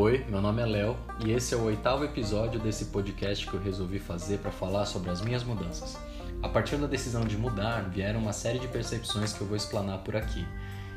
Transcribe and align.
Oi, 0.00 0.24
meu 0.28 0.40
nome 0.40 0.62
é 0.62 0.64
Léo 0.64 0.96
e 1.26 1.32
esse 1.32 1.52
é 1.52 1.56
o 1.56 1.64
oitavo 1.64 2.04
episódio 2.04 2.60
desse 2.60 2.84
podcast 2.84 3.44
que 3.44 3.52
eu 3.52 3.60
resolvi 3.60 3.98
fazer 3.98 4.38
para 4.38 4.52
falar 4.52 4.86
sobre 4.86 5.10
as 5.10 5.20
minhas 5.20 5.42
mudanças. 5.42 5.98
A 6.40 6.48
partir 6.48 6.76
da 6.76 6.86
decisão 6.86 7.24
de 7.24 7.36
mudar, 7.36 7.90
vieram 7.90 8.20
uma 8.20 8.32
série 8.32 8.60
de 8.60 8.68
percepções 8.68 9.32
que 9.32 9.40
eu 9.40 9.46
vou 9.48 9.56
explanar 9.56 9.98
por 10.04 10.14
aqui. 10.14 10.46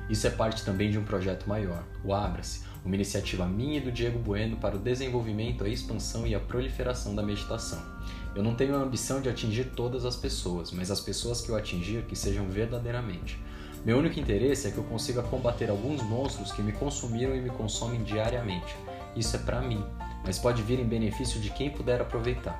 Isso 0.08 0.28
é 0.28 0.30
parte 0.30 0.64
também 0.64 0.92
de 0.92 1.00
um 1.00 1.04
projeto 1.04 1.50
maior, 1.50 1.84
o 2.04 2.14
Abra-se, 2.14 2.62
uma 2.86 2.94
iniciativa 2.94 3.44
minha 3.48 3.78
e 3.78 3.82
do 3.82 3.92
Diego 3.92 4.20
Bueno 4.20 4.58
para 4.58 4.76
o 4.76 4.80
desenvolvimento, 4.80 5.64
a 5.64 5.68
expansão 5.68 6.28
e 6.28 6.36
a 6.36 6.40
proliferação 6.40 7.16
da 7.16 7.24
meditação. 7.24 7.84
Eu 8.36 8.44
não 8.44 8.54
tenho 8.54 8.76
a 8.76 8.84
ambição 8.84 9.20
de 9.20 9.30
atingir 9.30 9.72
todas 9.76 10.06
as 10.06 10.16
pessoas, 10.16 10.72
mas 10.72 10.92
as 10.92 11.02
pessoas 11.02 11.42
que 11.42 11.50
eu 11.50 11.56
atingir 11.56 12.04
que 12.04 12.16
sejam 12.16 12.48
verdadeiramente. 12.48 13.40
Meu 13.84 13.98
único 13.98 14.20
interesse 14.20 14.68
é 14.68 14.72
que 14.72 14.78
eu 14.78 14.84
consiga 14.84 15.24
combater 15.24 15.72
alguns 15.72 16.04
monstros 16.04 16.52
que 16.52 16.62
me 16.62 16.72
consumiram 16.72 17.36
e 17.36 17.42
me 17.42 17.50
consomem 17.50 18.04
diariamente. 18.04 18.76
Isso 19.16 19.36
é 19.36 19.40
para 19.40 19.62
mim, 19.62 19.84
mas 20.24 20.40
pode 20.40 20.62
vir 20.62 20.80
em 20.80 20.86
benefício 20.86 21.40
de 21.40 21.50
quem 21.50 21.70
puder 21.70 22.02
aproveitar. 22.02 22.60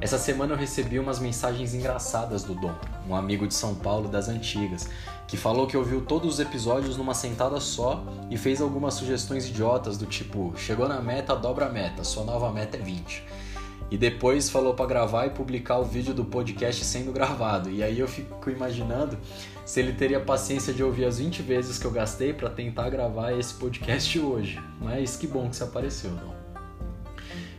Essa 0.00 0.18
semana 0.18 0.54
eu 0.54 0.56
recebi 0.56 0.98
umas 0.98 1.18
mensagens 1.18 1.74
engraçadas 1.74 2.44
do 2.44 2.54
Dom, 2.54 2.74
um 3.08 3.16
amigo 3.16 3.46
de 3.46 3.54
São 3.54 3.74
Paulo 3.74 4.08
das 4.08 4.28
antigas, 4.28 4.88
que 5.26 5.36
falou 5.36 5.66
que 5.66 5.76
ouviu 5.76 6.00
todos 6.00 6.34
os 6.34 6.40
episódios 6.40 6.96
numa 6.96 7.14
sentada 7.14 7.58
só 7.60 8.04
e 8.30 8.36
fez 8.36 8.60
algumas 8.60 8.94
sugestões 8.94 9.46
idiotas 9.48 9.98
do 9.98 10.06
tipo: 10.06 10.52
chegou 10.56 10.88
na 10.88 11.00
meta, 11.00 11.34
dobra 11.34 11.66
a 11.66 11.68
meta, 11.68 12.04
sua 12.04 12.24
nova 12.24 12.50
meta 12.52 12.76
é 12.76 12.80
20. 12.80 13.24
E 13.90 13.96
depois 13.96 14.50
falou 14.50 14.74
para 14.74 14.86
gravar 14.86 15.26
e 15.26 15.30
publicar 15.30 15.78
o 15.78 15.84
vídeo 15.84 16.12
do 16.12 16.24
podcast 16.24 16.84
sendo 16.84 17.10
gravado. 17.10 17.70
E 17.70 17.82
aí 17.82 17.98
eu 17.98 18.06
fico 18.06 18.50
imaginando 18.50 19.18
se 19.64 19.80
ele 19.80 19.92
teria 19.92 20.20
paciência 20.20 20.74
de 20.74 20.82
ouvir 20.82 21.06
as 21.06 21.18
20 21.18 21.40
vezes 21.42 21.78
que 21.78 21.86
eu 21.86 21.90
gastei 21.90 22.34
para 22.34 22.50
tentar 22.50 22.90
gravar 22.90 23.32
esse 23.32 23.54
podcast 23.54 24.18
hoje. 24.18 24.60
Mas 24.80 25.16
que 25.16 25.26
bom 25.26 25.48
que 25.48 25.56
você 25.56 25.64
apareceu, 25.64 26.10
não. 26.10 26.36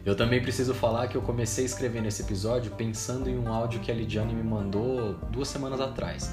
Eu 0.06 0.16
também 0.16 0.42
preciso 0.42 0.74
falar 0.74 1.08
que 1.08 1.16
eu 1.16 1.22
comecei 1.22 1.64
a 1.64 1.68
escrever 1.68 2.02
nesse 2.02 2.22
episódio 2.22 2.72
pensando 2.72 3.30
em 3.30 3.38
um 3.38 3.52
áudio 3.52 3.80
que 3.80 3.92
a 3.92 3.94
Lidiane 3.94 4.34
me 4.34 4.44
mandou 4.44 5.16
duas 5.32 5.48
semanas 5.48 5.82
atrás. 5.82 6.32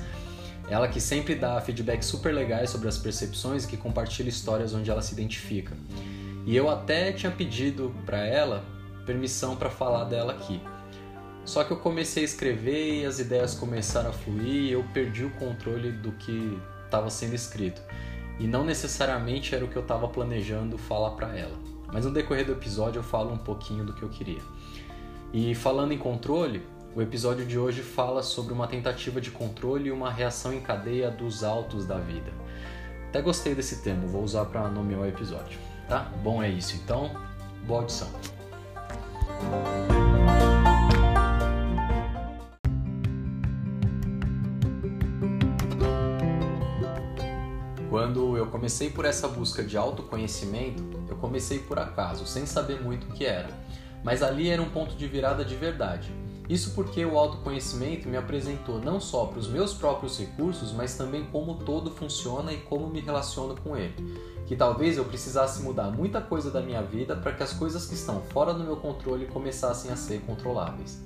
Ela 0.69 0.89
que 0.89 1.01
sempre 1.01 1.35
dá 1.35 1.61
feedbacks 1.61 2.07
super 2.07 2.35
legais 2.35 2.71
sobre 2.71 2.89
as 2.89 2.99
percepções 2.99 3.65
e 3.65 3.69
que 3.69 3.77
compartilha 3.77 4.29
histórias 4.29 4.75
onde 4.75 4.91
ela 4.91 5.01
se 5.01 5.13
identifica. 5.13 5.77
E 6.45 6.57
eu 6.57 6.69
até 6.69 7.13
tinha 7.13 7.31
pedido 7.31 7.95
para 8.05 8.19
ela 8.19 8.65
permissão 9.07 9.57
para 9.57 9.71
falar 9.71 10.05
dela 10.05 10.33
aqui. 10.33 10.61
Só 11.45 11.63
que 11.63 11.71
eu 11.71 11.77
comecei 11.77 12.25
a 12.25 12.27
escrever 12.27 13.03
e 13.03 13.07
as 13.07 13.21
ideias 13.21 13.55
começaram 13.55 14.11
a 14.11 14.13
fluir 14.13 14.73
eu 14.73 14.85
perdi 14.93 15.25
o 15.25 15.31
controle 15.31 15.93
do 15.93 16.11
que 16.13 16.61
estava 16.85 17.09
sendo 17.09 17.35
escrito. 17.35 17.81
E 18.39 18.47
não 18.47 18.65
necessariamente 18.65 19.55
era 19.55 19.65
o 19.65 19.69
que 19.69 19.77
eu 19.77 19.83
estava 19.83 20.09
planejando 20.09 20.77
falar 20.77 21.13
para 21.13 21.37
ela. 21.37 21.57
Mas 21.93 22.05
no 22.05 22.13
decorrer 22.13 22.45
do 22.45 22.53
episódio 22.53 22.99
eu 22.99 23.05
falo 23.05 23.33
um 23.33 23.39
pouquinho 23.39 23.85
do 23.85 23.93
que 23.93 24.03
eu 24.03 24.09
queria. 24.09 24.43
E 25.33 25.55
falando 25.55 25.93
em 25.93 25.99
controle, 25.99 26.63
o 26.95 27.01
episódio 27.01 27.47
de 27.47 27.59
hoje 27.59 27.83
fala 27.83 28.23
sobre 28.23 28.53
uma 28.53 28.67
tentativa 28.67 29.21
de 29.21 29.31
controle 29.31 29.89
e 29.89 29.93
uma 29.93 30.11
reação 30.11 30.53
em 30.53 30.61
cadeia 30.61 31.11
dos 31.11 31.45
altos 31.45 31.87
da 31.87 31.99
vida. 31.99 32.33
Até 33.09 33.23
gostei 33.23 33.55
desse 33.55 33.83
termo, 33.83 34.09
vou 34.09 34.23
usar 34.23 34.47
para 34.47 34.69
nomear 34.69 35.01
o 35.01 35.07
episódio, 35.07 35.59
tá? 35.89 36.11
Bom, 36.23 36.43
é 36.43 36.49
isso. 36.49 36.77
Então, 36.77 37.11
boa 37.67 37.81
audição. 37.81 38.36
Quando 47.91 48.37
eu 48.37 48.47
comecei 48.47 48.91
por 48.91 49.05
essa 49.05 49.27
busca 49.27 49.63
de 49.63 49.77
autoconhecimento, 49.77 50.83
eu 51.09 51.17
comecei 51.17 51.59
por 51.59 51.79
acaso, 51.79 52.27
sem 52.27 52.45
saber 52.45 52.81
muito 52.83 53.09
o 53.09 53.13
que 53.13 53.25
era. 53.25 53.49
Mas 54.05 54.23
ali 54.23 54.49
era 54.49 54.61
um 54.61 54.69
ponto 54.71 54.95
de 54.95 55.07
virada 55.07 55.45
de 55.45 55.55
verdade. 55.55 56.13
Isso 56.49 56.73
porque 56.75 57.05
o 57.05 57.19
autoconhecimento 57.19 58.09
me 58.09 58.17
apresentou 58.17 58.79
não 58.79 59.01
só 59.01 59.27
para 59.27 59.39
os 59.39 59.49
meus 59.49 59.75
próprios 59.75 60.19
recursos, 60.19 60.73
mas 60.73 60.97
também 60.97 61.25
como 61.33 61.57
todo 61.57 61.91
funciona 61.91 62.53
e 62.53 62.59
como 62.59 62.89
me 62.89 63.01
relaciono 63.01 63.57
com 63.57 63.77
ele. 63.77 63.95
Que 64.47 64.57
talvez 64.57 64.97
eu 64.97 65.05
precisasse 65.05 65.63
mudar 65.63 65.91
muita 65.91 66.21
coisa 66.21 66.51
da 66.51 66.61
minha 66.61 66.83
vida 66.83 67.17
para 67.17 67.33
que 67.33 67.43
as 67.43 67.53
coisas 67.53 67.87
que 67.87 67.95
estão 67.95 68.23
fora 68.23 68.55
do 68.55 68.65
meu 68.65 68.77
controle 68.77 69.27
começassem 69.27 69.91
a 69.91 69.97
ser 69.97 70.21
controláveis. 70.21 71.03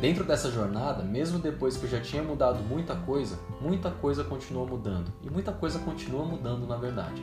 Dentro 0.00 0.24
dessa 0.24 0.50
jornada, 0.50 1.02
mesmo 1.02 1.38
depois 1.38 1.76
que 1.76 1.84
eu 1.84 1.90
já 1.90 2.00
tinha 2.00 2.22
mudado 2.22 2.62
muita 2.62 2.94
coisa, 2.94 3.38
muita 3.62 3.90
coisa 3.90 4.22
continuou 4.22 4.66
mudando 4.66 5.10
e 5.22 5.30
muita 5.30 5.52
coisa 5.52 5.78
continua 5.78 6.24
mudando 6.24 6.66
na 6.66 6.76
verdade. 6.76 7.22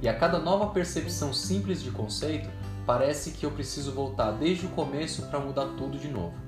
E 0.00 0.08
a 0.08 0.14
cada 0.14 0.38
nova 0.38 0.68
percepção 0.68 1.34
simples 1.34 1.82
de 1.82 1.90
conceito, 1.90 2.48
parece 2.86 3.32
que 3.32 3.44
eu 3.44 3.50
preciso 3.50 3.92
voltar 3.92 4.30
desde 4.32 4.64
o 4.64 4.70
começo 4.70 5.26
para 5.26 5.40
mudar 5.40 5.66
tudo 5.76 5.98
de 5.98 6.08
novo. 6.08 6.45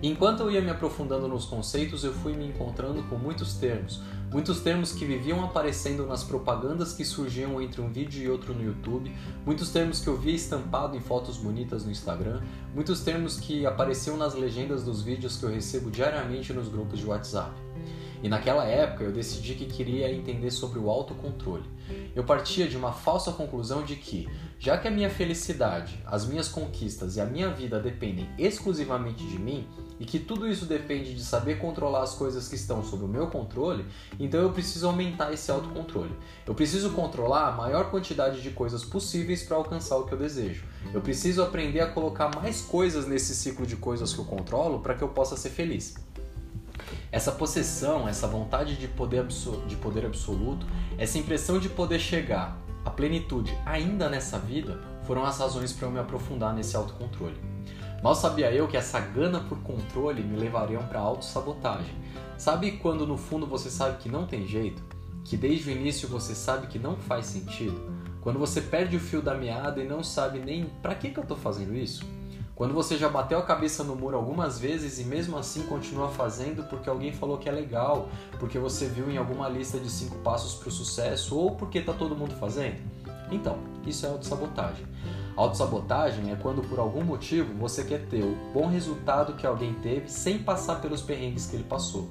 Enquanto 0.00 0.44
eu 0.44 0.50
ia 0.50 0.60
me 0.60 0.70
aprofundando 0.70 1.26
nos 1.26 1.44
conceitos, 1.44 2.04
eu 2.04 2.12
fui 2.12 2.32
me 2.32 2.46
encontrando 2.46 3.02
com 3.04 3.16
muitos 3.16 3.54
termos, 3.54 4.00
muitos 4.30 4.60
termos 4.60 4.92
que 4.92 5.04
viviam 5.04 5.42
aparecendo 5.42 6.06
nas 6.06 6.22
propagandas 6.22 6.92
que 6.92 7.04
surgiam 7.04 7.60
entre 7.60 7.80
um 7.80 7.90
vídeo 7.90 8.22
e 8.22 8.30
outro 8.30 8.54
no 8.54 8.62
YouTube, 8.62 9.12
muitos 9.44 9.70
termos 9.70 9.98
que 9.98 10.06
eu 10.06 10.16
via 10.16 10.36
estampado 10.36 10.96
em 10.96 11.00
fotos 11.00 11.36
bonitas 11.36 11.84
no 11.84 11.90
Instagram, 11.90 12.40
muitos 12.72 13.00
termos 13.00 13.40
que 13.40 13.66
apareciam 13.66 14.16
nas 14.16 14.34
legendas 14.34 14.84
dos 14.84 15.02
vídeos 15.02 15.36
que 15.36 15.44
eu 15.44 15.50
recebo 15.50 15.90
diariamente 15.90 16.52
nos 16.52 16.68
grupos 16.68 17.00
de 17.00 17.06
WhatsApp. 17.06 17.50
E 18.22 18.28
naquela 18.28 18.64
época 18.64 19.04
eu 19.04 19.12
decidi 19.12 19.54
que 19.54 19.66
queria 19.66 20.12
entender 20.12 20.50
sobre 20.50 20.78
o 20.78 20.90
autocontrole. 20.90 21.64
Eu 22.14 22.24
partia 22.24 22.68
de 22.68 22.76
uma 22.76 22.92
falsa 22.92 23.32
conclusão 23.32 23.82
de 23.82 23.96
que, 23.96 24.28
já 24.58 24.76
que 24.76 24.88
a 24.88 24.90
minha 24.90 25.08
felicidade, 25.08 26.02
as 26.06 26.26
minhas 26.26 26.48
conquistas 26.48 27.16
e 27.16 27.20
a 27.20 27.24
minha 27.24 27.48
vida 27.48 27.78
dependem 27.80 28.28
exclusivamente 28.36 29.24
de 29.24 29.38
mim, 29.38 29.66
e 30.00 30.04
que 30.04 30.18
tudo 30.18 30.48
isso 30.48 30.64
depende 30.64 31.14
de 31.14 31.22
saber 31.22 31.58
controlar 31.58 32.02
as 32.02 32.14
coisas 32.14 32.48
que 32.48 32.54
estão 32.54 32.84
sob 32.84 33.04
o 33.04 33.08
meu 33.08 33.28
controle, 33.28 33.84
então 34.18 34.40
eu 34.40 34.52
preciso 34.52 34.86
aumentar 34.86 35.32
esse 35.32 35.50
autocontrole. 35.50 36.14
Eu 36.46 36.54
preciso 36.54 36.90
controlar 36.90 37.48
a 37.48 37.52
maior 37.52 37.90
quantidade 37.90 38.40
de 38.40 38.50
coisas 38.50 38.84
possíveis 38.84 39.42
para 39.42 39.56
alcançar 39.56 39.96
o 39.96 40.04
que 40.04 40.12
eu 40.12 40.18
desejo. 40.18 40.64
Eu 40.94 41.00
preciso 41.00 41.42
aprender 41.42 41.80
a 41.80 41.90
colocar 41.90 42.30
mais 42.36 42.60
coisas 42.60 43.06
nesse 43.06 43.34
ciclo 43.34 43.66
de 43.66 43.76
coisas 43.76 44.12
que 44.12 44.20
eu 44.20 44.24
controlo 44.24 44.80
para 44.80 44.94
que 44.94 45.02
eu 45.02 45.08
possa 45.08 45.36
ser 45.36 45.50
feliz. 45.50 45.94
Essa 47.10 47.32
possessão, 47.32 48.08
essa 48.08 48.26
vontade 48.26 48.76
de 48.76 48.86
poder, 48.86 49.26
de 49.66 49.76
poder 49.76 50.04
absoluto, 50.04 50.66
essa 50.98 51.18
impressão 51.18 51.58
de 51.58 51.68
poder 51.68 51.98
chegar 51.98 52.58
à 52.84 52.90
plenitude 52.90 53.56
ainda 53.64 54.08
nessa 54.08 54.38
vida 54.38 54.80
foram 55.04 55.24
as 55.24 55.38
razões 55.38 55.72
para 55.72 55.86
eu 55.86 55.90
me 55.90 55.98
aprofundar 55.98 56.54
nesse 56.54 56.76
autocontrole. 56.76 57.36
Mal 58.02 58.14
sabia 58.14 58.52
eu 58.52 58.68
que 58.68 58.76
essa 58.76 59.00
gana 59.00 59.40
por 59.40 59.58
controle 59.62 60.22
me 60.22 60.36
levariam 60.36 60.86
para 60.86 61.00
autossabotagem. 61.00 61.94
Sabe 62.36 62.72
quando 62.72 63.06
no 63.06 63.16
fundo 63.16 63.46
você 63.46 63.70
sabe 63.70 63.98
que 63.98 64.08
não 64.08 64.26
tem 64.26 64.46
jeito? 64.46 64.82
Que 65.24 65.36
desde 65.36 65.70
o 65.70 65.72
início 65.72 66.08
você 66.08 66.34
sabe 66.34 66.68
que 66.68 66.78
não 66.78 66.96
faz 66.96 67.26
sentido? 67.26 67.80
Quando 68.20 68.38
você 68.38 68.60
perde 68.60 68.96
o 68.96 69.00
fio 69.00 69.22
da 69.22 69.34
meada 69.34 69.82
e 69.82 69.88
não 69.88 70.04
sabe 70.04 70.38
nem 70.38 70.66
para 70.82 70.94
que, 70.94 71.10
que 71.10 71.18
eu 71.18 71.22
estou 71.22 71.36
fazendo 71.36 71.74
isso? 71.74 72.04
Quando 72.58 72.74
você 72.74 72.98
já 72.98 73.08
bateu 73.08 73.38
a 73.38 73.42
cabeça 73.42 73.84
no 73.84 73.94
muro 73.94 74.16
algumas 74.16 74.58
vezes 74.58 74.98
e 74.98 75.04
mesmo 75.04 75.38
assim 75.38 75.62
continua 75.62 76.08
fazendo 76.08 76.64
porque 76.64 76.90
alguém 76.90 77.12
falou 77.12 77.38
que 77.38 77.48
é 77.48 77.52
legal, 77.52 78.08
porque 78.40 78.58
você 78.58 78.88
viu 78.88 79.08
em 79.08 79.16
alguma 79.16 79.48
lista 79.48 79.78
de 79.78 79.88
cinco 79.88 80.16
passos 80.24 80.56
para 80.56 80.68
o 80.68 80.72
sucesso 80.72 81.38
ou 81.38 81.52
porque 81.52 81.78
está 81.78 81.92
todo 81.92 82.16
mundo 82.16 82.34
fazendo? 82.34 82.80
Então, 83.30 83.60
isso 83.86 84.04
é 84.04 84.08
autossabotagem. 84.08 84.84
Autossabotagem 85.38 86.32
é 86.32 86.34
quando 86.34 86.62
por 86.62 86.80
algum 86.80 87.04
motivo 87.04 87.54
você 87.54 87.84
quer 87.84 88.06
ter 88.06 88.24
o 88.24 88.36
bom 88.52 88.66
resultado 88.66 89.34
que 89.34 89.46
alguém 89.46 89.72
teve 89.74 90.08
sem 90.08 90.40
passar 90.40 90.80
pelos 90.80 91.00
perrengues 91.00 91.46
que 91.46 91.54
ele 91.54 91.62
passou. 91.62 92.10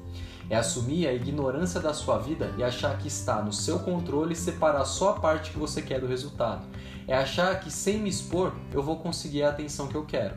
É 0.50 0.56
assumir 0.56 1.06
a 1.06 1.14
ignorância 1.14 1.82
da 1.82 1.94
sua 1.94 2.20
vida 2.20 2.54
e 2.58 2.64
achar 2.64 2.98
que 2.98 3.10
está 3.10 3.42
no 3.42 3.52
seu 3.52 3.80
controle 3.80 4.34
separar 4.34 4.86
só 4.86 5.10
a 5.10 5.20
parte 5.20 5.52
que 5.52 5.60
você 5.60 5.82
quer 5.82 6.00
do 6.00 6.08
resultado. 6.08 6.66
É 7.06 7.18
achar 7.18 7.60
que 7.60 7.70
sem 7.70 8.00
me 8.00 8.10
expor 8.10 8.54
eu 8.72 8.82
vou 8.82 8.96
conseguir 9.00 9.44
a 9.44 9.50
atenção 9.50 9.88
que 9.88 9.96
eu 9.96 10.06
quero. 10.06 10.36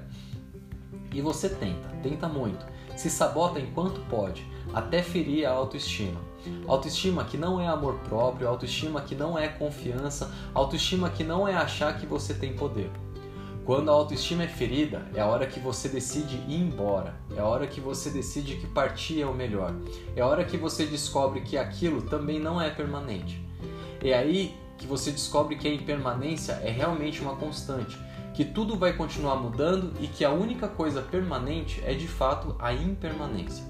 E 1.14 1.20
você 1.20 1.48
tenta, 1.48 1.88
tenta 2.02 2.28
muito, 2.28 2.66
se 2.96 3.08
sabota 3.08 3.60
enquanto 3.60 4.00
pode, 4.10 4.44
até 4.74 5.00
ferir 5.00 5.46
a 5.46 5.52
autoestima. 5.52 6.29
Autoestima 6.66 7.24
que 7.24 7.36
não 7.36 7.60
é 7.60 7.66
amor 7.66 7.94
próprio, 8.08 8.48
autoestima 8.48 9.00
que 9.00 9.14
não 9.14 9.38
é 9.38 9.48
confiança, 9.48 10.32
autoestima 10.54 11.10
que 11.10 11.24
não 11.24 11.46
é 11.46 11.54
achar 11.54 11.98
que 11.98 12.06
você 12.06 12.34
tem 12.34 12.54
poder. 12.54 12.90
Quando 13.64 13.90
a 13.90 13.94
autoestima 13.94 14.42
é 14.42 14.48
ferida, 14.48 15.06
é 15.14 15.20
a 15.20 15.26
hora 15.26 15.46
que 15.46 15.60
você 15.60 15.88
decide 15.88 16.36
ir 16.48 16.60
embora, 16.60 17.14
é 17.36 17.40
a 17.40 17.46
hora 17.46 17.66
que 17.66 17.80
você 17.80 18.10
decide 18.10 18.56
que 18.56 18.66
partir 18.66 19.20
é 19.20 19.26
o 19.26 19.34
melhor, 19.34 19.74
é 20.16 20.22
a 20.22 20.26
hora 20.26 20.44
que 20.44 20.56
você 20.56 20.86
descobre 20.86 21.42
que 21.42 21.56
aquilo 21.56 22.02
também 22.02 22.40
não 22.40 22.60
é 22.60 22.70
permanente. 22.70 23.44
É 24.02 24.14
aí 24.14 24.56
que 24.78 24.86
você 24.86 25.10
descobre 25.10 25.56
que 25.56 25.68
a 25.68 25.74
impermanência 25.74 26.54
é 26.64 26.70
realmente 26.70 27.20
uma 27.20 27.36
constante, 27.36 27.98
que 28.34 28.44
tudo 28.44 28.76
vai 28.76 28.94
continuar 28.94 29.36
mudando 29.36 29.92
e 30.00 30.08
que 30.08 30.24
a 30.24 30.30
única 30.30 30.66
coisa 30.66 31.02
permanente 31.02 31.82
é 31.84 31.92
de 31.92 32.08
fato 32.08 32.56
a 32.58 32.72
impermanência. 32.72 33.64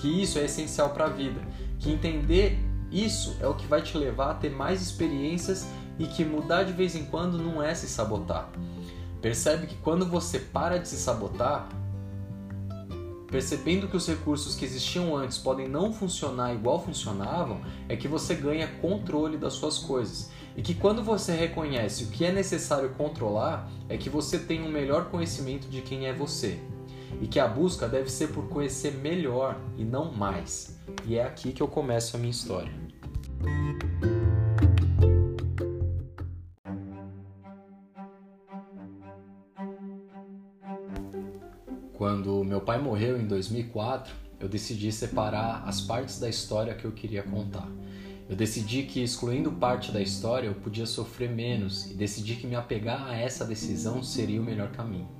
Que 0.00 0.22
isso 0.22 0.38
é 0.38 0.44
essencial 0.44 0.90
para 0.90 1.06
a 1.06 1.08
vida, 1.08 1.40
que 1.78 1.90
entender 1.90 2.58
isso 2.90 3.36
é 3.40 3.46
o 3.46 3.54
que 3.54 3.66
vai 3.66 3.82
te 3.82 3.96
levar 3.96 4.30
a 4.30 4.34
ter 4.34 4.50
mais 4.50 4.82
experiências 4.82 5.66
e 5.98 6.06
que 6.06 6.24
mudar 6.24 6.64
de 6.64 6.72
vez 6.72 6.96
em 6.96 7.04
quando 7.04 7.38
não 7.38 7.62
é 7.62 7.74
se 7.74 7.86
sabotar. 7.86 8.50
Percebe 9.20 9.66
que 9.66 9.76
quando 9.76 10.06
você 10.06 10.38
para 10.38 10.78
de 10.78 10.88
se 10.88 10.96
sabotar, 10.96 11.68
percebendo 13.28 13.86
que 13.86 13.96
os 13.96 14.08
recursos 14.08 14.56
que 14.56 14.64
existiam 14.64 15.14
antes 15.14 15.38
podem 15.38 15.68
não 15.68 15.92
funcionar 15.92 16.52
igual 16.52 16.82
funcionavam, 16.82 17.60
é 17.88 17.94
que 17.94 18.08
você 18.08 18.34
ganha 18.34 18.66
controle 18.80 19.36
das 19.36 19.52
suas 19.52 19.78
coisas. 19.78 20.30
E 20.56 20.62
que 20.62 20.74
quando 20.74 21.02
você 21.02 21.32
reconhece 21.32 22.04
o 22.04 22.06
que 22.08 22.24
é 22.24 22.32
necessário 22.32 22.90
controlar, 22.96 23.70
é 23.88 23.96
que 23.96 24.10
você 24.10 24.38
tem 24.38 24.62
um 24.62 24.70
melhor 24.70 25.10
conhecimento 25.10 25.68
de 25.68 25.80
quem 25.80 26.06
é 26.06 26.12
você. 26.12 26.58
E 27.20 27.26
que 27.26 27.38
a 27.38 27.46
busca 27.46 27.88
deve 27.88 28.10
ser 28.10 28.28
por 28.28 28.48
conhecer 28.48 28.92
melhor 28.94 29.58
e 29.76 29.84
não 29.84 30.12
mais. 30.12 30.78
E 31.06 31.16
é 31.16 31.24
aqui 31.24 31.52
que 31.52 31.62
eu 31.62 31.68
começo 31.68 32.16
a 32.16 32.18
minha 32.18 32.30
história. 32.30 32.72
Quando 42.00 42.42
meu 42.44 42.62
pai 42.62 42.80
morreu 42.80 43.20
em 43.20 43.26
2004, 43.26 44.14
eu 44.40 44.48
decidi 44.48 44.90
separar 44.90 45.64
as 45.66 45.82
partes 45.82 46.18
da 46.18 46.30
história 46.30 46.74
que 46.74 46.86
eu 46.86 46.92
queria 46.92 47.22
contar. 47.22 47.68
Eu 48.26 48.34
decidi 48.34 48.84
que, 48.84 49.02
excluindo 49.02 49.52
parte 49.52 49.92
da 49.92 50.00
história, 50.00 50.46
eu 50.46 50.54
podia 50.54 50.86
sofrer 50.86 51.28
menos 51.28 51.90
e 51.90 51.94
decidi 51.94 52.36
que 52.36 52.46
me 52.46 52.54
apegar 52.54 53.06
a 53.06 53.14
essa 53.14 53.44
decisão 53.44 54.02
seria 54.02 54.40
o 54.40 54.44
melhor 54.44 54.70
caminho. 54.70 55.19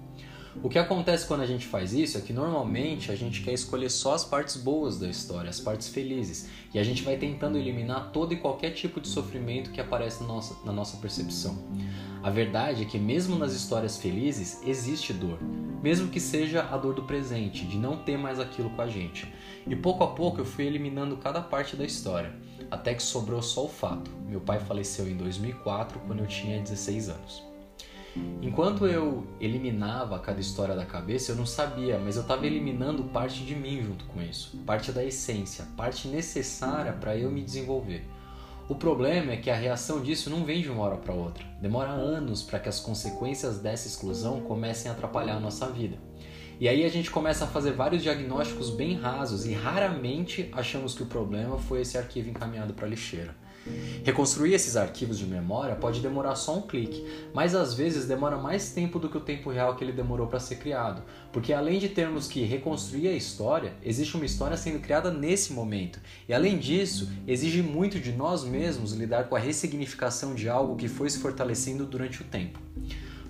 O 0.62 0.69
que 0.69 0.79
acontece 0.79 1.26
quando 1.26 1.43
a 1.43 1.47
gente 1.47 1.67
faz 1.67 1.93
isso 1.93 2.19
é 2.19 2.20
que 2.20 2.32
normalmente 2.32 3.12
a 3.12 3.14
gente 3.14 3.41
quer 3.43 3.52
escolher 3.52 3.88
só 3.88 4.14
as 4.14 4.25
partes 4.25 4.56
boas 4.56 4.99
da 4.99 5.08
história, 5.08 5.49
as 5.49 5.61
partes 5.61 5.88
felizes, 5.88 6.49
e 6.75 6.79
a 6.79 6.82
gente 6.82 7.05
vai 7.05 7.17
tentando 7.17 7.56
eliminar 7.56 8.11
todo 8.11 8.35
e 8.35 8.37
qualquer 8.37 8.70
tipo 8.70 9.00
de 9.00 9.06
sofrimento 9.06 9.70
que 9.70 9.81
aparece 9.81 10.23
na 10.23 10.29
nossa, 10.29 10.56
na 10.64 10.73
nossa 10.73 10.97
percepção. 10.97 11.56
A 12.20 12.31
verdade 12.31 12.82
é 12.82 12.85
que, 12.85 12.99
mesmo 12.99 13.38
nas 13.38 13.52
histórias 13.52 13.97
felizes, 13.97 14.61
existe 14.67 15.12
dor, 15.12 15.38
mesmo 15.81 16.08
que 16.08 16.19
seja 16.19 16.62
a 16.62 16.76
dor 16.76 16.94
do 16.94 17.05
presente, 17.05 17.64
de 17.64 17.79
não 17.79 17.96
ter 17.99 18.19
mais 18.19 18.41
aquilo 18.41 18.70
com 18.70 18.82
a 18.82 18.88
gente. 18.88 19.32
E 19.67 19.76
pouco 19.76 20.03
a 20.03 20.08
pouco 20.08 20.41
eu 20.41 20.44
fui 20.44 20.67
eliminando 20.67 21.17
cada 21.17 21.41
parte 21.41 21.76
da 21.76 21.85
história, 21.85 22.35
até 22.69 22.93
que 22.93 23.03
sobrou 23.03 23.41
só 23.41 23.67
o 23.67 23.69
fato. 23.69 24.11
Meu 24.26 24.41
pai 24.41 24.58
faleceu 24.58 25.08
em 25.08 25.17
2004, 25.17 26.00
quando 26.00 26.20
eu 26.20 26.26
tinha 26.26 26.61
16 26.61 27.08
anos. 27.08 27.50
Enquanto 28.42 28.86
eu 28.86 29.26
eliminava 29.40 30.18
cada 30.18 30.40
história 30.40 30.74
da 30.74 30.84
cabeça, 30.84 31.32
eu 31.32 31.36
não 31.36 31.46
sabia, 31.46 31.98
mas 31.98 32.16
eu 32.16 32.22
estava 32.22 32.46
eliminando 32.46 33.04
parte 33.04 33.44
de 33.44 33.54
mim 33.54 33.82
junto 33.82 34.04
com 34.06 34.20
isso, 34.20 34.56
parte 34.66 34.90
da 34.90 35.04
essência, 35.04 35.66
parte 35.76 36.08
necessária 36.08 36.92
para 36.92 37.16
eu 37.16 37.30
me 37.30 37.42
desenvolver. 37.42 38.04
O 38.68 38.74
problema 38.74 39.32
é 39.32 39.36
que 39.36 39.50
a 39.50 39.56
reação 39.56 40.00
disso 40.00 40.30
não 40.30 40.44
vem 40.44 40.62
de 40.62 40.70
uma 40.70 40.84
hora 40.84 40.96
para 40.96 41.12
outra. 41.12 41.44
Demora 41.60 41.90
anos 41.90 42.42
para 42.42 42.60
que 42.60 42.68
as 42.68 42.78
consequências 42.78 43.58
dessa 43.58 43.88
exclusão 43.88 44.40
comecem 44.42 44.90
a 44.90 44.94
atrapalhar 44.94 45.36
a 45.36 45.40
nossa 45.40 45.66
vida. 45.66 45.98
E 46.60 46.68
aí 46.68 46.84
a 46.84 46.88
gente 46.88 47.10
começa 47.10 47.44
a 47.44 47.48
fazer 47.48 47.72
vários 47.72 48.02
diagnósticos 48.02 48.70
bem 48.70 48.94
rasos 48.94 49.46
e 49.46 49.52
raramente 49.54 50.50
achamos 50.52 50.94
que 50.94 51.02
o 51.02 51.06
problema 51.06 51.58
foi 51.58 51.80
esse 51.80 51.98
arquivo 51.98 52.28
encaminhado 52.28 52.74
para 52.74 52.86
lixeira. 52.86 53.34
Reconstruir 54.02 54.54
esses 54.54 54.76
arquivos 54.76 55.18
de 55.18 55.26
memória 55.26 55.76
pode 55.76 56.00
demorar 56.00 56.34
só 56.34 56.56
um 56.56 56.62
clique, 56.62 57.06
mas 57.34 57.54
às 57.54 57.74
vezes 57.74 58.06
demora 58.06 58.38
mais 58.38 58.72
tempo 58.72 58.98
do 58.98 59.08
que 59.08 59.18
o 59.18 59.20
tempo 59.20 59.50
real 59.50 59.76
que 59.76 59.84
ele 59.84 59.92
demorou 59.92 60.26
para 60.26 60.40
ser 60.40 60.56
criado, 60.56 61.02
porque 61.32 61.52
além 61.52 61.78
de 61.78 61.88
termos 61.88 62.26
que 62.26 62.42
reconstruir 62.42 63.08
a 63.08 63.12
história, 63.12 63.74
existe 63.82 64.16
uma 64.16 64.24
história 64.24 64.56
sendo 64.56 64.80
criada 64.80 65.10
nesse 65.10 65.52
momento, 65.52 66.00
e 66.28 66.32
além 66.32 66.58
disso, 66.58 67.10
exige 67.26 67.62
muito 67.62 68.00
de 68.00 68.12
nós 68.12 68.44
mesmos 68.44 68.92
lidar 68.92 69.24
com 69.28 69.36
a 69.36 69.38
ressignificação 69.38 70.34
de 70.34 70.48
algo 70.48 70.76
que 70.76 70.88
foi 70.88 71.10
se 71.10 71.18
fortalecendo 71.18 71.84
durante 71.84 72.22
o 72.22 72.24
tempo. 72.24 72.58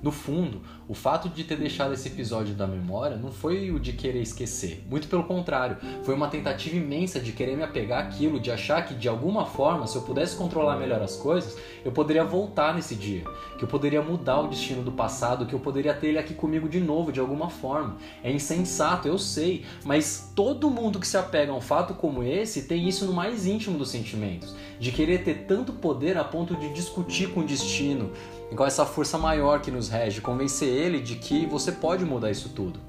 No 0.02 0.10
fundo, 0.10 0.62
o 0.88 0.94
fato 0.94 1.28
de 1.28 1.44
ter 1.44 1.56
deixado 1.56 1.92
esse 1.92 2.08
episódio 2.08 2.54
da 2.54 2.66
memória 2.66 3.16
não 3.18 3.30
foi 3.30 3.70
o 3.70 3.78
de 3.78 3.92
querer 3.92 4.22
esquecer. 4.22 4.82
Muito 4.88 5.08
pelo 5.08 5.24
contrário, 5.24 5.76
foi 6.02 6.14
uma 6.14 6.28
tentativa 6.28 6.74
imensa 6.76 7.20
de 7.20 7.32
querer 7.32 7.54
me 7.54 7.62
apegar 7.62 8.06
àquilo, 8.06 8.40
de 8.40 8.50
achar 8.50 8.86
que 8.86 8.94
de 8.94 9.08
alguma 9.08 9.44
forma, 9.44 9.86
se 9.86 9.96
eu 9.96 10.02
pudesse 10.02 10.36
controlar 10.36 10.76
melhor 10.78 11.02
as 11.02 11.16
coisas, 11.16 11.58
eu 11.84 11.92
poderia 11.92 12.24
voltar 12.24 12.74
nesse 12.74 12.94
dia, 12.94 13.24
que 13.58 13.64
eu 13.64 13.68
poderia 13.68 14.00
mudar 14.00 14.40
o 14.40 14.48
destino 14.48 14.82
do 14.82 14.90
passado, 14.90 15.44
que 15.44 15.54
eu 15.54 15.60
poderia 15.60 15.92
ter 15.92 16.08
ele 16.08 16.18
aqui 16.18 16.32
comigo 16.32 16.66
de 16.66 16.80
novo 16.80 17.12
de 17.12 17.20
alguma 17.20 17.50
forma. 17.50 17.96
É 18.24 18.32
insensato, 18.32 19.06
eu 19.06 19.18
sei, 19.18 19.64
mas 19.84 20.32
todo 20.34 20.70
mundo 20.70 20.98
que 20.98 21.06
se 21.06 21.18
apega 21.18 21.52
a 21.52 21.54
um 21.54 21.60
fato 21.60 21.92
como 21.92 22.22
esse 22.22 22.62
tem 22.62 22.88
isso 22.88 23.04
no 23.04 23.12
mais 23.12 23.46
íntimo 23.46 23.76
dos 23.76 23.90
sentimentos, 23.90 24.54
de 24.78 24.92
querer 24.92 25.24
ter 25.24 25.44
tanto 25.46 25.74
poder 25.74 26.16
a 26.16 26.24
ponto 26.24 26.56
de 26.56 26.72
discutir 26.72 27.30
com 27.30 27.40
o 27.40 27.44
destino 27.44 28.10
igual 28.50 28.66
essa 28.66 28.84
força 28.84 29.16
maior 29.16 29.60
que 29.60 29.70
nos 29.70 29.88
rege, 29.88 30.20
convencer 30.20 30.68
ele 30.68 31.00
de 31.00 31.16
que 31.16 31.46
você 31.46 31.72
pode 31.72 32.04
mudar 32.04 32.30
isso 32.30 32.50
tudo. 32.50 32.80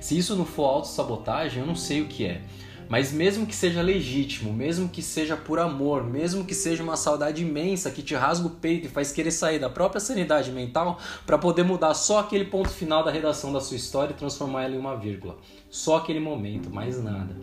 Se 0.00 0.16
isso 0.16 0.34
não 0.36 0.44
for 0.44 0.64
autossabotagem, 0.64 1.60
eu 1.60 1.66
não 1.66 1.76
sei 1.76 2.00
o 2.02 2.06
que 2.06 2.26
é. 2.26 2.42
Mas 2.88 3.12
mesmo 3.12 3.46
que 3.46 3.54
seja 3.54 3.80
legítimo, 3.80 4.52
mesmo 4.52 4.88
que 4.88 5.00
seja 5.00 5.36
por 5.36 5.58
amor, 5.58 6.04
mesmo 6.04 6.44
que 6.44 6.54
seja 6.54 6.82
uma 6.82 6.96
saudade 6.96 7.42
imensa 7.42 7.90
que 7.90 8.02
te 8.02 8.14
rasga 8.14 8.48
o 8.48 8.50
peito 8.50 8.86
e 8.86 8.90
faz 8.90 9.12
querer 9.12 9.30
sair 9.30 9.58
da 9.58 9.70
própria 9.70 10.00
sanidade 10.00 10.50
mental 10.50 10.98
para 11.24 11.38
poder 11.38 11.62
mudar 11.62 11.94
só 11.94 12.20
aquele 12.20 12.44
ponto 12.44 12.68
final 12.68 13.02
da 13.02 13.10
redação 13.10 13.52
da 13.52 13.60
sua 13.60 13.76
história 13.76 14.12
e 14.12 14.16
transformar 14.16 14.64
ela 14.64 14.74
em 14.74 14.78
uma 14.78 14.96
vírgula. 14.96 15.38
Só 15.70 15.96
aquele 15.96 16.20
momento, 16.20 16.68
mais 16.68 17.02
nada. 17.02 17.34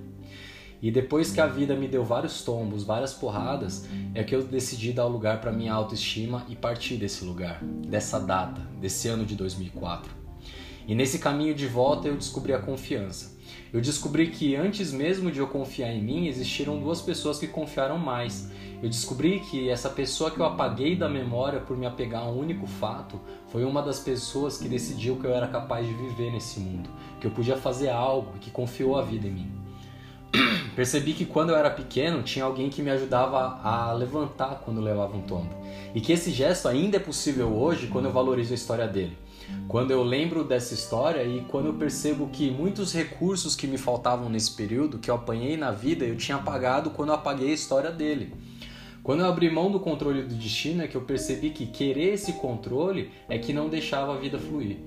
E 0.81 0.89
depois 0.89 1.31
que 1.31 1.41
a 1.41 1.47
vida 1.47 1.75
me 1.75 1.87
deu 1.87 2.03
vários 2.03 2.41
tombos, 2.41 2.83
várias 2.83 3.13
porradas, 3.13 3.85
é 4.15 4.23
que 4.23 4.33
eu 4.33 4.41
decidi 4.41 4.93
dar 4.93 5.05
lugar 5.05 5.41
para 5.41 5.51
minha 5.51 5.73
autoestima 5.73 6.45
e 6.47 6.55
partir 6.55 6.95
desse 6.95 7.25
lugar, 7.25 7.61
dessa 7.63 8.19
data, 8.19 8.61
desse 8.79 9.07
ano 9.07 9.25
de 9.25 9.35
2004. 9.35 10.09
E 10.87 10.95
nesse 10.95 11.19
caminho 11.19 11.53
de 11.53 11.67
volta 11.67 12.07
eu 12.07 12.15
descobri 12.15 12.53
a 12.53 12.59
confiança. 12.59 13.37
Eu 13.71 13.81
descobri 13.81 14.31
que 14.31 14.55
antes 14.55 14.91
mesmo 14.91 15.31
de 15.31 15.37
eu 15.37 15.47
confiar 15.47 15.91
em 15.91 16.01
mim, 16.01 16.27
existiram 16.27 16.79
duas 16.79 17.01
pessoas 17.01 17.37
que 17.37 17.45
confiaram 17.45 17.99
mais. 17.99 18.49
Eu 18.81 18.89
descobri 18.89 19.41
que 19.41 19.69
essa 19.69 19.89
pessoa 19.89 20.31
que 20.31 20.39
eu 20.39 20.45
apaguei 20.45 20.95
da 20.95 21.07
memória 21.07 21.59
por 21.59 21.77
me 21.77 21.85
apegar 21.85 22.23
a 22.23 22.29
um 22.29 22.39
único 22.39 22.65
fato 22.65 23.19
foi 23.49 23.63
uma 23.63 23.83
das 23.83 23.99
pessoas 23.99 24.57
que 24.57 24.67
decidiu 24.67 25.17
que 25.17 25.25
eu 25.25 25.33
era 25.33 25.47
capaz 25.47 25.85
de 25.85 25.93
viver 25.93 26.31
nesse 26.31 26.59
mundo, 26.59 26.89
que 27.19 27.27
eu 27.27 27.31
podia 27.31 27.57
fazer 27.57 27.89
algo 27.89 28.31
e 28.37 28.39
que 28.39 28.49
confiou 28.49 28.97
a 28.97 29.03
vida 29.03 29.27
em 29.27 29.31
mim. 29.31 29.58
percebi 30.75 31.13
que 31.13 31.25
quando 31.25 31.49
eu 31.49 31.55
era 31.55 31.69
pequeno 31.69 32.23
tinha 32.23 32.45
alguém 32.45 32.69
que 32.69 32.81
me 32.81 32.89
ajudava 32.89 33.59
a 33.63 33.91
levantar 33.93 34.61
quando 34.63 34.81
levava 34.81 35.15
um 35.15 35.21
tombo. 35.21 35.49
E 35.93 36.01
que 36.01 36.11
esse 36.11 36.31
gesto 36.31 36.67
ainda 36.67 36.97
é 36.97 36.99
possível 36.99 37.55
hoje 37.55 37.87
quando 37.87 38.05
eu 38.05 38.11
valorizo 38.11 38.53
a 38.53 38.55
história 38.55 38.87
dele. 38.87 39.17
Quando 39.67 39.91
eu 39.91 40.03
lembro 40.03 40.43
dessa 40.43 40.73
história 40.73 41.23
e 41.23 41.41
quando 41.41 41.67
eu 41.67 41.73
percebo 41.73 42.27
que 42.27 42.51
muitos 42.51 42.93
recursos 42.93 43.55
que 43.55 43.67
me 43.67 43.77
faltavam 43.77 44.29
nesse 44.29 44.51
período, 44.55 44.99
que 44.99 45.09
eu 45.09 45.15
apanhei 45.15 45.57
na 45.57 45.71
vida, 45.71 46.05
eu 46.05 46.17
tinha 46.17 46.37
apagado 46.37 46.91
quando 46.91 47.09
eu 47.09 47.15
apaguei 47.15 47.51
a 47.51 47.53
história 47.53 47.91
dele. 47.91 48.33
Quando 49.01 49.21
eu 49.21 49.27
abri 49.27 49.49
mão 49.49 49.71
do 49.71 49.79
controle 49.79 50.23
do 50.23 50.35
destino 50.35 50.83
é 50.83 50.87
que 50.87 50.95
eu 50.95 51.01
percebi 51.01 51.49
que 51.49 51.65
querer 51.65 52.13
esse 52.13 52.33
controle 52.33 53.11
é 53.27 53.37
que 53.37 53.53
não 53.53 53.69
deixava 53.69 54.13
a 54.13 54.17
vida 54.17 54.37
fluir. 54.37 54.77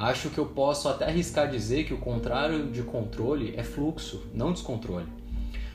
Acho 0.00 0.30
que 0.30 0.38
eu 0.38 0.46
posso 0.46 0.88
até 0.88 1.06
arriscar 1.06 1.50
dizer 1.50 1.82
que 1.82 1.92
o 1.92 1.98
contrário 1.98 2.70
de 2.70 2.82
controle 2.84 3.52
é 3.56 3.64
fluxo, 3.64 4.22
não 4.32 4.52
descontrole. 4.52 5.08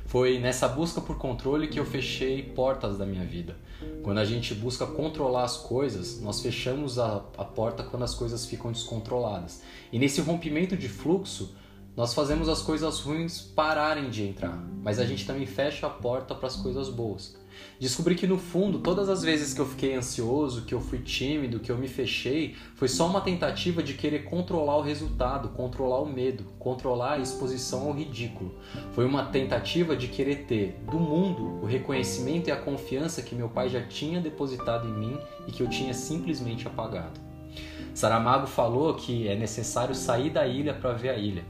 Foi 0.06 0.40
nessa 0.40 0.66
busca 0.66 1.02
por 1.02 1.18
controle 1.18 1.68
que 1.68 1.78
eu 1.78 1.86
fechei 1.86 2.42
portas 2.42 2.98
da 2.98 3.06
minha 3.06 3.26
vida. 3.26 3.58
Quando 4.02 4.20
a 4.20 4.24
gente 4.24 4.54
busca 4.54 4.88
controlar 4.88 5.44
as 5.44 5.58
coisas, 5.58 6.22
nós 6.22 6.42
fechamos 6.42 6.98
a, 6.98 7.22
a 7.38 7.44
porta 7.44 7.84
quando 7.84 8.04
as 8.04 8.16
coisas 8.16 8.46
ficam 8.46 8.72
descontroladas. 8.72 9.62
E 9.92 10.00
nesse 10.00 10.22
rompimento 10.22 10.78
de 10.78 10.88
fluxo, 10.88 11.54
nós 11.96 12.14
fazemos 12.14 12.50
as 12.50 12.62
coisas 12.62 13.00
ruins 13.02 13.40
pararem 13.40 14.10
de 14.10 14.24
entrar, 14.24 14.58
mas 14.82 14.98
a 14.98 15.06
gente 15.06 15.28
também 15.28 15.46
fecha 15.46 15.86
a 15.86 15.90
porta 15.92 16.34
para 16.34 16.48
as 16.48 16.56
coisas 16.56 16.90
boas. 16.90 17.36
Descobri 17.80 18.16
que 18.16 18.26
no 18.26 18.40
fundo, 18.40 18.80
todas 18.80 19.10
as 19.10 19.22
vezes 19.22 19.54
que 19.54 19.62
eu 19.62 19.66
fiquei 19.68 19.94
ansioso, 19.94 20.64
que 20.64 20.74
eu 20.74 20.82
fui 20.82 20.98
tímido, 21.00 21.60
que 21.60 21.72
eu 21.72 21.78
me 21.78 21.88
fechei, 21.88 22.56
foi 22.76 22.88
só 22.88 23.06
uma 23.06 23.22
tentativa 23.22 23.84
de 23.84 23.94
querer 23.94 24.24
controlar 24.24 24.78
o 24.78 24.82
resultado, 24.82 25.50
controlar 25.50 26.00
o 26.00 26.06
medo, 26.06 26.46
controlar 26.58 27.14
a 27.14 27.20
exposição 27.20 27.88
ao 27.88 27.94
ridículo. 27.94 28.56
Foi 28.94 29.06
uma 29.06 29.26
tentativa 29.26 29.96
de 29.96 30.08
querer 30.08 30.46
ter 30.46 30.80
do 30.90 30.98
mundo 30.98 31.60
o 31.62 31.66
reconhecimento 31.66 32.48
e 32.48 32.52
a 32.52 32.58
confiança 32.58 33.22
que 33.22 33.36
meu 33.36 33.50
pai 33.50 33.70
já 33.70 33.82
tinha 33.86 34.20
depositado 34.20 34.88
em 34.88 34.94
mim 34.94 35.18
e 35.48 35.52
que 35.52 35.62
eu 35.62 35.70
tinha 35.70 35.94
simplesmente 35.94 36.68
apagado. 36.68 37.20
Saramago 37.94 38.48
falou 38.48 38.96
que 38.96 39.28
é 39.28 39.36
necessário 39.36 39.94
sair 39.94 40.32
da 40.32 40.48
ilha 40.48 40.74
para 40.74 40.94
ver 40.94 41.10
a 41.10 41.18
ilha. 41.18 41.44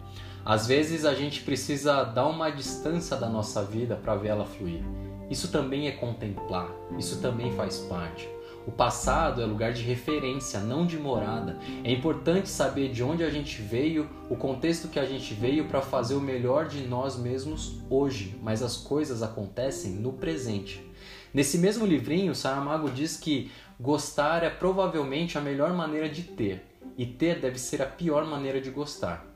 Às 0.46 0.68
vezes 0.68 1.06
a 1.06 1.14
gente 1.14 1.42
precisa 1.42 2.04
dar 2.04 2.28
uma 2.28 2.50
distância 2.50 3.16
da 3.16 3.30
nossa 3.30 3.64
vida 3.64 3.96
para 3.96 4.16
ver 4.16 4.30
ela 4.30 4.46
fluir. 4.46 4.84
Isso 5.30 5.50
também 5.50 5.88
é 5.88 5.94
contemplar, 5.94 6.70
isso 7.00 7.22
também 7.22 7.54
faz 7.54 7.78
parte. 7.80 8.28
O 8.68 8.72
passado 8.72 9.42
é 9.42 9.46
lugar 9.46 9.72
de 9.72 9.82
referência, 9.82 10.60
não 10.60 10.86
de 10.86 10.98
morada. 10.98 11.58
É 11.84 11.92
importante 11.92 12.50
saber 12.50 12.90
de 12.90 13.02
onde 13.02 13.24
a 13.24 13.30
gente 13.30 13.62
veio, 13.62 14.10
o 14.30 14.36
contexto 14.36 14.90
que 14.90 15.00
a 15.00 15.06
gente 15.06 15.34
veio 15.34 15.66
para 15.66 15.82
fazer 15.82 16.16
o 16.16 16.22
melhor 16.22 16.68
de 16.68 16.86
nós 16.88 17.18
mesmos 17.18 17.78
hoje, 17.90 18.38
mas 18.42 18.62
as 18.62 18.76
coisas 18.76 19.24
acontecem 19.24 19.94
no 19.94 20.12
presente. 20.12 20.86
Nesse 21.34 21.58
mesmo 21.58 21.86
livrinho, 21.86 22.36
Saramago 22.36 22.90
diz 22.90 23.16
que 23.16 23.50
gostar 23.80 24.44
é 24.44 24.50
provavelmente 24.50 25.38
a 25.38 25.42
melhor 25.42 25.74
maneira 25.74 26.08
de 26.08 26.24
ter, 26.24 26.64
e 26.98 27.06
ter 27.06 27.40
deve 27.40 27.58
ser 27.58 27.82
a 27.82 27.86
pior 27.86 28.26
maneira 28.26 28.62
de 28.62 28.70
gostar. 28.70 29.33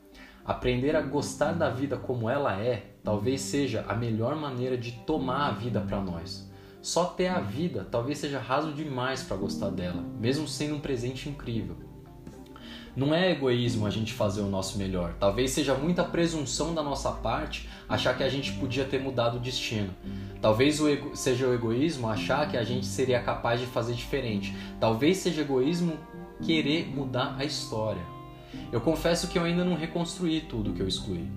Aprender 0.48 0.96
a 0.96 1.02
gostar 1.02 1.52
da 1.52 1.68
vida 1.68 1.98
como 1.98 2.26
ela 2.26 2.58
é, 2.58 2.94
talvez 3.04 3.42
seja 3.42 3.84
a 3.86 3.94
melhor 3.94 4.34
maneira 4.34 4.78
de 4.78 4.92
tomar 4.92 5.48
a 5.48 5.50
vida 5.50 5.78
para 5.78 6.00
nós. 6.00 6.50
Só 6.80 7.04
ter 7.04 7.28
a 7.28 7.38
vida 7.38 7.86
talvez 7.90 8.16
seja 8.16 8.38
raso 8.38 8.72
demais 8.72 9.22
para 9.22 9.36
gostar 9.36 9.68
dela, 9.68 10.02
mesmo 10.18 10.48
sendo 10.48 10.76
um 10.76 10.80
presente 10.80 11.28
incrível. 11.28 11.76
Não 12.96 13.14
é 13.14 13.30
egoísmo 13.30 13.84
a 13.84 13.90
gente 13.90 14.14
fazer 14.14 14.40
o 14.40 14.48
nosso 14.48 14.78
melhor. 14.78 15.12
Talvez 15.20 15.50
seja 15.50 15.74
muita 15.74 16.02
presunção 16.02 16.74
da 16.74 16.82
nossa 16.82 17.12
parte 17.12 17.68
achar 17.86 18.16
que 18.16 18.24
a 18.24 18.28
gente 18.30 18.54
podia 18.54 18.86
ter 18.86 19.02
mudado 19.02 19.36
o 19.36 19.40
destino. 19.40 19.94
Talvez 20.40 20.80
o 20.80 20.88
ego... 20.88 21.14
seja 21.14 21.46
o 21.46 21.52
egoísmo 21.52 22.08
achar 22.08 22.48
que 22.48 22.56
a 22.56 22.64
gente 22.64 22.86
seria 22.86 23.20
capaz 23.22 23.60
de 23.60 23.66
fazer 23.66 23.92
diferente. 23.92 24.56
Talvez 24.80 25.18
seja 25.18 25.42
egoísmo 25.42 25.98
querer 26.42 26.88
mudar 26.88 27.36
a 27.38 27.44
história. 27.44 28.17
Eu 28.72 28.80
confesso 28.80 29.28
que 29.28 29.38
eu 29.38 29.44
ainda 29.44 29.64
não 29.64 29.74
reconstruí 29.74 30.40
tudo 30.40 30.72
que 30.72 30.80
eu 30.80 30.88
excluí. 30.88 31.28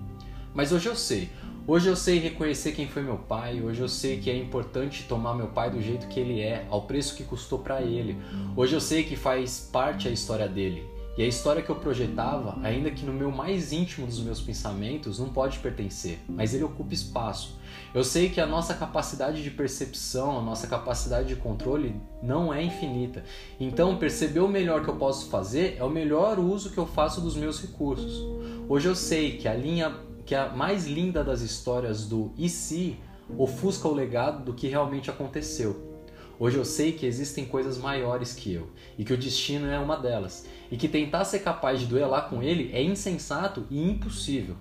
Mas 0.54 0.72
hoje 0.72 0.88
eu 0.88 0.96
sei, 0.96 1.30
Hoje 1.64 1.88
eu 1.88 1.94
sei 1.94 2.18
reconhecer 2.18 2.72
quem 2.72 2.88
foi 2.88 3.02
meu 3.02 3.16
pai, 3.16 3.62
hoje 3.62 3.80
eu 3.80 3.88
sei 3.88 4.18
que 4.18 4.28
é 4.28 4.36
importante 4.36 5.04
tomar 5.04 5.32
meu 5.32 5.46
pai 5.46 5.70
do 5.70 5.80
jeito 5.80 6.08
que 6.08 6.18
ele 6.18 6.40
é, 6.40 6.66
ao 6.68 6.82
preço 6.82 7.14
que 7.14 7.22
custou 7.22 7.60
para 7.60 7.80
ele. 7.80 8.16
Hoje 8.56 8.74
eu 8.74 8.80
sei 8.80 9.04
que 9.04 9.14
faz 9.14 9.70
parte 9.72 10.08
a 10.08 10.10
história 10.10 10.48
dele. 10.48 10.84
E 11.16 11.22
a 11.22 11.26
história 11.26 11.62
que 11.62 11.70
eu 11.70 11.76
projetava, 11.76 12.58
ainda 12.64 12.90
que 12.90 13.06
no 13.06 13.12
meu 13.12 13.30
mais 13.30 13.72
íntimo 13.72 14.08
dos 14.08 14.18
meus 14.18 14.40
pensamentos, 14.40 15.20
não 15.20 15.28
pode 15.28 15.60
pertencer, 15.60 16.18
mas 16.28 16.52
ele 16.52 16.64
ocupa 16.64 16.92
espaço. 16.92 17.56
Eu 17.94 18.02
sei 18.02 18.30
que 18.30 18.40
a 18.40 18.46
nossa 18.46 18.72
capacidade 18.72 19.42
de 19.42 19.50
percepção, 19.50 20.38
a 20.38 20.42
nossa 20.42 20.66
capacidade 20.66 21.28
de 21.28 21.36
controle 21.36 21.94
não 22.22 22.52
é 22.52 22.62
infinita. 22.62 23.22
Então, 23.60 23.98
perceber 23.98 24.40
o 24.40 24.48
melhor 24.48 24.82
que 24.82 24.88
eu 24.88 24.96
posso 24.96 25.28
fazer 25.28 25.76
é 25.78 25.84
o 25.84 25.90
melhor 25.90 26.38
uso 26.38 26.70
que 26.70 26.78
eu 26.78 26.86
faço 26.86 27.20
dos 27.20 27.36
meus 27.36 27.60
recursos. 27.60 28.24
Hoje 28.66 28.88
eu 28.88 28.94
sei 28.94 29.36
que 29.36 29.46
a 29.46 29.54
linha 29.54 29.94
que 30.24 30.34
a 30.34 30.48
mais 30.48 30.86
linda 30.86 31.22
das 31.22 31.42
histórias 31.42 32.06
do 32.06 32.32
e 32.38 32.48
se 32.48 32.96
ofusca 33.36 33.88
o 33.88 33.94
legado 33.94 34.44
do 34.44 34.54
que 34.54 34.68
realmente 34.68 35.10
aconteceu. 35.10 35.92
Hoje 36.38 36.56
eu 36.56 36.64
sei 36.64 36.92
que 36.92 37.04
existem 37.04 37.44
coisas 37.44 37.76
maiores 37.76 38.32
que 38.32 38.54
eu 38.54 38.70
e 38.96 39.04
que 39.04 39.12
o 39.12 39.18
destino 39.18 39.66
é 39.66 39.78
uma 39.78 39.96
delas, 39.96 40.46
e 40.70 40.76
que 40.76 40.88
tentar 40.88 41.24
ser 41.24 41.40
capaz 41.40 41.80
de 41.80 41.86
duelar 41.86 42.30
com 42.30 42.42
ele 42.42 42.70
é 42.72 42.82
insensato 42.82 43.66
e 43.70 43.82
impossível. 43.82 44.56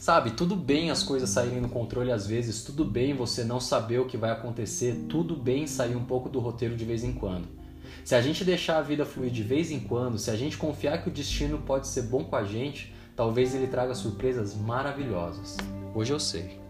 Sabe, 0.00 0.30
tudo 0.30 0.56
bem 0.56 0.90
as 0.90 1.02
coisas 1.02 1.30
saírem 1.30 1.60
no 1.60 1.68
controle 1.68 2.10
às 2.12 2.26
vezes, 2.26 2.62
tudo 2.62 2.84
bem 2.84 3.14
você 3.14 3.44
não 3.44 3.60
saber 3.60 4.00
o 4.00 4.06
que 4.06 4.16
vai 4.16 4.30
acontecer, 4.30 5.06
tudo 5.08 5.36
bem 5.36 5.66
sair 5.66 5.96
um 5.96 6.04
pouco 6.04 6.28
do 6.28 6.38
roteiro 6.38 6.76
de 6.76 6.84
vez 6.84 7.04
em 7.04 7.12
quando. 7.12 7.46
Se 8.04 8.14
a 8.14 8.22
gente 8.22 8.44
deixar 8.44 8.78
a 8.78 8.82
vida 8.82 9.04
fluir 9.04 9.30
de 9.30 9.42
vez 9.42 9.70
em 9.70 9.80
quando, 9.80 10.18
se 10.18 10.30
a 10.30 10.36
gente 10.36 10.56
confiar 10.56 11.02
que 11.02 11.08
o 11.08 11.12
destino 11.12 11.58
pode 11.58 11.88
ser 11.88 12.02
bom 12.02 12.24
com 12.24 12.36
a 12.36 12.44
gente, 12.44 12.94
Talvez 13.18 13.52
ele 13.52 13.66
traga 13.66 13.96
surpresas 13.96 14.54
maravilhosas. 14.54 15.56
Hoje 15.92 16.12
eu 16.12 16.20
sei. 16.20 16.60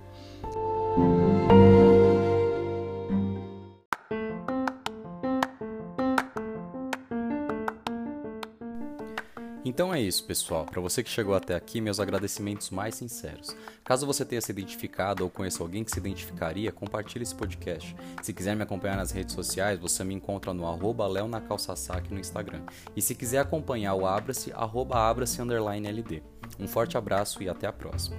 Então 9.69 9.93
é 9.93 10.01
isso, 10.01 10.25
pessoal. 10.25 10.65
Para 10.65 10.81
você 10.81 11.03
que 11.03 11.11
chegou 11.11 11.35
até 11.35 11.55
aqui, 11.55 11.79
meus 11.79 12.01
agradecimentos 12.01 12.71
mais 12.71 12.95
sinceros. 12.95 13.55
Caso 13.85 14.07
você 14.07 14.25
tenha 14.25 14.41
se 14.41 14.51
identificado 14.51 15.23
ou 15.23 15.29
conheça 15.29 15.63
alguém 15.63 15.85
que 15.85 15.91
se 15.91 15.99
identificaria, 15.99 16.73
compartilhe 16.73 17.23
esse 17.23 17.35
podcast. 17.35 17.95
Se 18.23 18.33
quiser 18.33 18.57
me 18.57 18.63
acompanhar 18.63 18.97
nas 18.97 19.11
redes 19.11 19.35
sociais, 19.35 19.79
você 19.79 20.03
me 20.03 20.15
encontra 20.15 20.55
no 20.55 20.67
arroba 20.67 21.07
no 21.07 22.19
Instagram. 22.19 22.63
E 22.97 23.03
se 23.03 23.15
quiser 23.15 23.41
acompanhar 23.41 23.93
o 23.93 24.07
Abra-se, 24.07 24.51
arroba 24.55 24.97
abra-se 24.97 25.43
ld. 25.43 26.23
Um 26.59 26.67
forte 26.67 26.97
abraço 26.97 27.43
e 27.43 27.49
até 27.51 27.67
a 27.67 27.73
próxima. 27.73 28.17